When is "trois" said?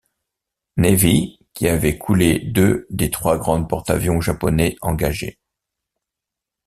3.11-3.37